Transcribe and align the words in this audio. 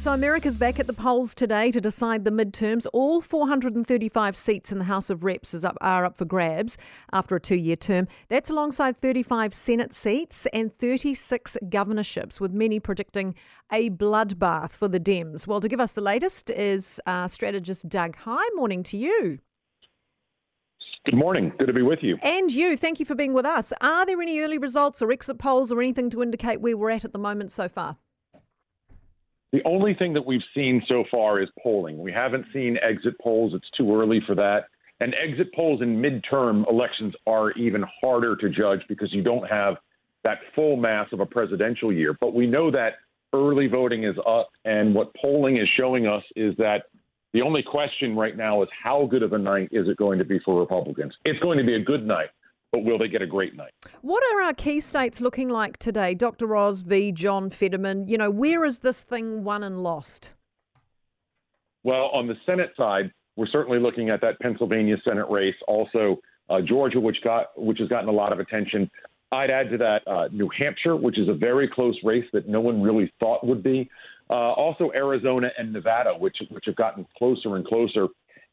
So, 0.00 0.14
America's 0.14 0.56
back 0.56 0.80
at 0.80 0.86
the 0.86 0.94
polls 0.94 1.34
today 1.34 1.70
to 1.72 1.78
decide 1.78 2.24
the 2.24 2.30
midterms. 2.30 2.86
All 2.94 3.20
435 3.20 4.34
seats 4.34 4.72
in 4.72 4.78
the 4.78 4.84
House 4.84 5.10
of 5.10 5.24
Reps 5.24 5.52
is 5.52 5.62
up, 5.62 5.76
are 5.82 6.06
up 6.06 6.16
for 6.16 6.24
grabs 6.24 6.78
after 7.12 7.36
a 7.36 7.40
two 7.40 7.56
year 7.56 7.76
term. 7.76 8.08
That's 8.28 8.48
alongside 8.48 8.96
35 8.96 9.52
Senate 9.52 9.92
seats 9.92 10.46
and 10.54 10.72
36 10.72 11.58
governorships, 11.68 12.40
with 12.40 12.50
many 12.50 12.80
predicting 12.80 13.34
a 13.70 13.90
bloodbath 13.90 14.70
for 14.70 14.88
the 14.88 14.98
Dems. 14.98 15.46
Well, 15.46 15.60
to 15.60 15.68
give 15.68 15.80
us 15.80 15.92
the 15.92 16.00
latest 16.00 16.48
is 16.48 16.98
uh, 17.04 17.28
strategist 17.28 17.86
Doug 17.86 18.16
Heye. 18.16 18.48
Morning 18.54 18.82
to 18.84 18.96
you. 18.96 19.40
Good 21.04 21.16
morning. 21.16 21.52
Good 21.58 21.66
to 21.66 21.74
be 21.74 21.82
with 21.82 21.98
you. 22.00 22.16
And 22.22 22.50
you. 22.50 22.78
Thank 22.78 23.00
you 23.00 23.04
for 23.04 23.14
being 23.14 23.34
with 23.34 23.44
us. 23.44 23.70
Are 23.82 24.06
there 24.06 24.22
any 24.22 24.40
early 24.40 24.56
results 24.56 25.02
or 25.02 25.12
exit 25.12 25.38
polls 25.38 25.70
or 25.70 25.82
anything 25.82 26.08
to 26.08 26.22
indicate 26.22 26.62
where 26.62 26.74
we're 26.74 26.88
at 26.88 27.04
at 27.04 27.12
the 27.12 27.18
moment 27.18 27.52
so 27.52 27.68
far? 27.68 27.98
The 29.52 29.62
only 29.64 29.94
thing 29.94 30.14
that 30.14 30.24
we've 30.24 30.44
seen 30.54 30.82
so 30.88 31.04
far 31.10 31.40
is 31.40 31.48
polling. 31.62 31.98
We 31.98 32.12
haven't 32.12 32.46
seen 32.52 32.78
exit 32.82 33.18
polls. 33.20 33.52
It's 33.54 33.68
too 33.76 33.94
early 33.94 34.20
for 34.26 34.34
that. 34.36 34.66
And 35.00 35.14
exit 35.14 35.52
polls 35.54 35.82
in 35.82 36.00
midterm 36.00 36.68
elections 36.70 37.14
are 37.26 37.50
even 37.52 37.84
harder 38.00 38.36
to 38.36 38.48
judge 38.48 38.80
because 38.88 39.12
you 39.12 39.22
don't 39.22 39.48
have 39.50 39.76
that 40.22 40.38
full 40.54 40.76
mass 40.76 41.08
of 41.12 41.20
a 41.20 41.26
presidential 41.26 41.92
year. 41.92 42.16
But 42.20 42.34
we 42.34 42.46
know 42.46 42.70
that 42.70 42.98
early 43.32 43.66
voting 43.66 44.04
is 44.04 44.16
up. 44.26 44.50
And 44.64 44.94
what 44.94 45.14
polling 45.14 45.56
is 45.56 45.68
showing 45.76 46.06
us 46.06 46.22
is 46.36 46.54
that 46.58 46.84
the 47.32 47.42
only 47.42 47.62
question 47.62 48.14
right 48.14 48.36
now 48.36 48.62
is 48.62 48.68
how 48.84 49.06
good 49.06 49.22
of 49.22 49.32
a 49.32 49.38
night 49.38 49.70
is 49.72 49.88
it 49.88 49.96
going 49.96 50.18
to 50.18 50.24
be 50.24 50.38
for 50.40 50.60
Republicans? 50.60 51.14
It's 51.24 51.38
going 51.40 51.58
to 51.58 51.64
be 51.64 51.74
a 51.74 51.80
good 51.80 52.06
night 52.06 52.30
but 52.72 52.84
will 52.84 52.98
they 52.98 53.08
get 53.08 53.22
a 53.22 53.26
great 53.26 53.56
night? 53.56 53.72
What 54.02 54.22
are 54.32 54.42
our 54.42 54.54
key 54.54 54.80
states 54.80 55.20
looking 55.20 55.48
like 55.48 55.78
today? 55.78 56.14
Dr. 56.14 56.54
Oz 56.56 56.82
v. 56.82 57.12
John 57.12 57.50
Fetterman, 57.50 58.08
you 58.08 58.16
know, 58.16 58.30
where 58.30 58.64
is 58.64 58.80
this 58.80 59.02
thing 59.02 59.44
won 59.44 59.62
and 59.62 59.82
lost? 59.82 60.34
Well, 61.82 62.10
on 62.12 62.26
the 62.26 62.36
Senate 62.46 62.72
side, 62.76 63.10
we're 63.36 63.46
certainly 63.46 63.78
looking 63.78 64.10
at 64.10 64.20
that 64.20 64.38
Pennsylvania 64.40 64.96
Senate 65.06 65.26
race, 65.30 65.54
also 65.66 66.20
uh, 66.48 66.60
Georgia, 66.60 67.00
which 67.00 67.22
got 67.22 67.46
which 67.56 67.78
has 67.78 67.88
gotten 67.88 68.08
a 68.08 68.12
lot 68.12 68.32
of 68.32 68.40
attention. 68.40 68.90
I'd 69.32 69.50
add 69.50 69.70
to 69.70 69.78
that 69.78 70.06
uh, 70.06 70.28
New 70.32 70.50
Hampshire, 70.58 70.96
which 70.96 71.18
is 71.18 71.28
a 71.28 71.32
very 71.32 71.68
close 71.68 71.96
race 72.02 72.24
that 72.32 72.48
no 72.48 72.60
one 72.60 72.82
really 72.82 73.12
thought 73.20 73.46
would 73.46 73.62
be. 73.62 73.88
Uh, 74.28 74.52
also 74.52 74.90
Arizona 74.94 75.50
and 75.56 75.72
Nevada, 75.72 76.12
which 76.12 76.36
which 76.50 76.64
have 76.66 76.76
gotten 76.76 77.06
closer 77.16 77.56
and 77.56 77.64
closer 77.64 78.08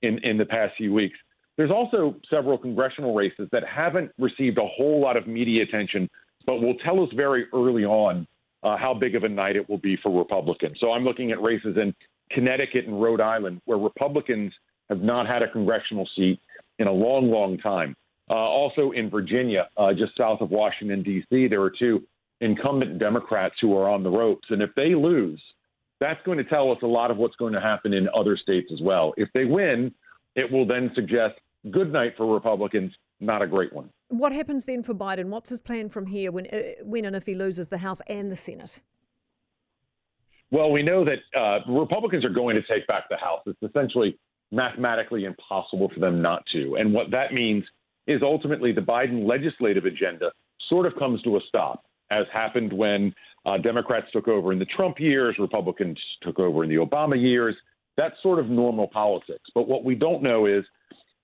in 0.00 0.18
in 0.24 0.36
the 0.36 0.46
past 0.46 0.74
few 0.76 0.92
weeks. 0.92 1.18
There's 1.56 1.70
also 1.70 2.16
several 2.30 2.56
congressional 2.56 3.14
races 3.14 3.48
that 3.52 3.62
haven't 3.66 4.10
received 4.18 4.58
a 4.58 4.66
whole 4.66 5.00
lot 5.00 5.16
of 5.16 5.26
media 5.26 5.62
attention, 5.62 6.08
but 6.46 6.60
will 6.60 6.76
tell 6.76 7.02
us 7.02 7.10
very 7.14 7.46
early 7.52 7.84
on 7.84 8.26
uh, 8.62 8.76
how 8.76 8.94
big 8.94 9.14
of 9.14 9.24
a 9.24 9.28
night 9.28 9.56
it 9.56 9.68
will 9.68 9.78
be 9.78 9.96
for 9.96 10.16
Republicans. 10.16 10.72
So 10.80 10.92
I'm 10.92 11.04
looking 11.04 11.30
at 11.30 11.42
races 11.42 11.76
in 11.76 11.94
Connecticut 12.30 12.86
and 12.86 13.00
Rhode 13.00 13.20
Island 13.20 13.60
where 13.64 13.78
Republicans 13.78 14.52
have 14.88 15.02
not 15.02 15.26
had 15.26 15.42
a 15.42 15.50
congressional 15.50 16.08
seat 16.16 16.40
in 16.78 16.86
a 16.86 16.92
long, 16.92 17.30
long 17.30 17.58
time. 17.58 17.96
Uh, 18.30 18.34
also 18.34 18.92
in 18.92 19.10
Virginia, 19.10 19.68
uh, 19.76 19.92
just 19.92 20.16
south 20.16 20.40
of 20.40 20.50
Washington, 20.50 21.02
D.C., 21.02 21.48
there 21.48 21.60
are 21.60 21.70
two 21.70 22.02
incumbent 22.40 22.98
Democrats 22.98 23.56
who 23.60 23.76
are 23.76 23.88
on 23.88 24.02
the 24.02 24.10
ropes. 24.10 24.48
And 24.50 24.62
if 24.62 24.74
they 24.74 24.94
lose, 24.94 25.40
that's 26.00 26.20
going 26.24 26.38
to 26.38 26.44
tell 26.44 26.70
us 26.72 26.78
a 26.82 26.86
lot 26.86 27.10
of 27.10 27.16
what's 27.16 27.36
going 27.36 27.52
to 27.52 27.60
happen 27.60 27.92
in 27.92 28.08
other 28.14 28.36
states 28.36 28.70
as 28.72 28.80
well. 28.80 29.12
If 29.16 29.28
they 29.34 29.44
win, 29.44 29.94
it 30.34 30.50
will 30.50 30.66
then 30.66 30.90
suggest 30.94 31.34
good 31.70 31.92
night 31.92 32.14
for 32.16 32.32
Republicans, 32.32 32.92
not 33.20 33.42
a 33.42 33.46
great 33.46 33.72
one. 33.72 33.90
What 34.08 34.32
happens 34.32 34.64
then 34.64 34.82
for 34.82 34.94
Biden? 34.94 35.26
What's 35.26 35.50
his 35.50 35.60
plan 35.60 35.88
from 35.88 36.06
here 36.06 36.32
when, 36.32 36.46
uh, 36.46 36.82
when 36.82 37.04
and 37.04 37.16
if 37.16 37.24
he 37.24 37.34
loses 37.34 37.68
the 37.68 37.78
House 37.78 38.00
and 38.08 38.30
the 38.30 38.36
Senate? 38.36 38.80
Well, 40.50 40.70
we 40.70 40.82
know 40.82 41.04
that 41.04 41.18
uh, 41.34 41.60
Republicans 41.72 42.24
are 42.24 42.30
going 42.30 42.56
to 42.56 42.62
take 42.62 42.86
back 42.86 43.04
the 43.08 43.16
House. 43.16 43.40
It's 43.46 43.62
essentially 43.62 44.18
mathematically 44.50 45.24
impossible 45.24 45.90
for 45.94 46.00
them 46.00 46.20
not 46.20 46.44
to. 46.52 46.76
And 46.78 46.92
what 46.92 47.10
that 47.10 47.32
means 47.32 47.64
is 48.06 48.20
ultimately 48.22 48.72
the 48.72 48.82
Biden 48.82 49.26
legislative 49.26 49.86
agenda 49.86 50.30
sort 50.68 50.86
of 50.86 50.94
comes 50.96 51.22
to 51.22 51.36
a 51.36 51.40
stop, 51.48 51.84
as 52.10 52.26
happened 52.32 52.72
when 52.72 53.14
uh, 53.46 53.56
Democrats 53.58 54.06
took 54.12 54.28
over 54.28 54.52
in 54.52 54.58
the 54.58 54.66
Trump 54.66 55.00
years, 55.00 55.36
Republicans 55.38 55.98
took 56.20 56.38
over 56.38 56.64
in 56.64 56.70
the 56.70 56.76
Obama 56.76 57.20
years. 57.20 57.56
That's 57.96 58.14
sort 58.22 58.38
of 58.38 58.48
normal 58.48 58.88
politics. 58.88 59.44
But 59.54 59.68
what 59.68 59.84
we 59.84 59.94
don't 59.94 60.22
know 60.22 60.46
is, 60.46 60.64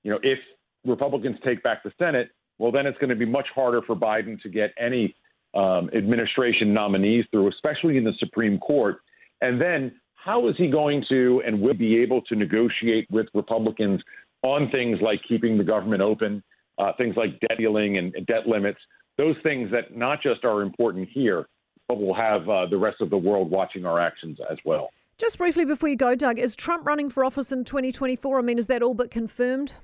you 0.02 0.10
know, 0.10 0.18
if 0.22 0.38
Republicans 0.84 1.38
take 1.44 1.62
back 1.62 1.82
the 1.82 1.92
Senate, 1.98 2.30
well, 2.58 2.72
then 2.72 2.86
it's 2.86 2.98
going 2.98 3.10
to 3.10 3.16
be 3.16 3.26
much 3.26 3.46
harder 3.54 3.82
for 3.82 3.94
Biden 3.94 4.40
to 4.42 4.48
get 4.48 4.72
any 4.78 5.14
um, 5.54 5.88
administration 5.94 6.74
nominees 6.74 7.24
through, 7.30 7.48
especially 7.48 7.96
in 7.96 8.04
the 8.04 8.12
Supreme 8.18 8.58
Court. 8.58 8.98
And 9.40 9.60
then 9.60 9.92
how 10.14 10.48
is 10.48 10.56
he 10.56 10.68
going 10.68 11.04
to 11.08 11.42
and 11.46 11.60
will 11.60 11.74
be 11.74 11.98
able 11.98 12.20
to 12.22 12.34
negotiate 12.34 13.06
with 13.10 13.26
Republicans 13.34 14.02
on 14.42 14.70
things 14.70 14.98
like 15.00 15.20
keeping 15.28 15.56
the 15.56 15.64
government 15.64 16.02
open, 16.02 16.42
uh, 16.78 16.92
things 16.98 17.16
like 17.16 17.38
debt 17.40 17.58
ceiling 17.58 17.96
and, 17.96 18.14
and, 18.14 18.26
debt 18.26 18.46
limits, 18.46 18.78
those 19.16 19.36
things 19.42 19.70
that 19.72 19.96
not 19.96 20.22
just 20.22 20.44
are 20.44 20.62
important 20.62 21.08
here, 21.12 21.48
but 21.88 22.00
will 22.00 22.14
have 22.14 22.48
uh, 22.48 22.66
the 22.66 22.76
rest 22.76 23.00
of 23.00 23.10
the 23.10 23.16
world 23.16 23.50
watching 23.50 23.84
our 23.84 23.98
actions 23.98 24.38
as 24.50 24.58
well. 24.64 24.90
Just 25.18 25.38
briefly 25.38 25.64
before 25.64 25.88
you 25.88 25.96
go, 25.96 26.14
Doug, 26.14 26.38
is 26.38 26.54
Trump 26.54 26.86
running 26.86 27.10
for 27.10 27.24
office 27.24 27.50
in 27.50 27.64
2024? 27.64 28.38
I 28.38 28.42
mean, 28.42 28.56
is 28.56 28.68
that 28.68 28.84
all 28.84 28.94
but 28.94 29.10
confirmed? 29.10 29.74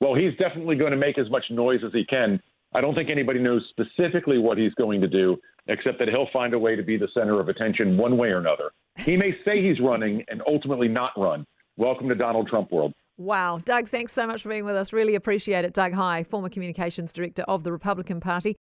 Well, 0.00 0.14
he's 0.14 0.34
definitely 0.38 0.76
going 0.76 0.92
to 0.92 0.96
make 0.96 1.18
as 1.18 1.28
much 1.28 1.44
noise 1.50 1.80
as 1.84 1.92
he 1.92 2.06
can. 2.06 2.40
I 2.74 2.80
don't 2.80 2.94
think 2.94 3.10
anybody 3.10 3.38
knows 3.38 3.62
specifically 3.68 4.38
what 4.38 4.56
he's 4.56 4.72
going 4.74 5.02
to 5.02 5.08
do, 5.08 5.36
except 5.66 5.98
that 5.98 6.08
he'll 6.08 6.28
find 6.32 6.54
a 6.54 6.58
way 6.58 6.74
to 6.74 6.82
be 6.82 6.96
the 6.96 7.08
center 7.12 7.38
of 7.38 7.50
attention 7.50 7.98
one 7.98 8.16
way 8.16 8.28
or 8.28 8.38
another. 8.38 8.72
He 8.96 9.14
may 9.14 9.32
say 9.44 9.62
he's 9.62 9.78
running 9.78 10.24
and 10.28 10.42
ultimately 10.46 10.88
not 10.88 11.12
run. 11.18 11.44
Welcome 11.76 12.08
to 12.08 12.14
Donald 12.14 12.48
Trump 12.48 12.72
world. 12.72 12.94
Wow. 13.18 13.60
Doug, 13.64 13.88
thanks 13.88 14.12
so 14.12 14.26
much 14.26 14.42
for 14.42 14.50
being 14.50 14.64
with 14.64 14.76
us. 14.76 14.92
Really 14.92 15.14
appreciate 15.14 15.64
it. 15.64 15.74
Doug 15.74 15.92
Heye, 15.92 16.24
former 16.24 16.48
communications 16.48 17.12
director 17.12 17.42
of 17.42 17.62
the 17.62 17.72
Republican 17.72 18.20
Party. 18.20 18.54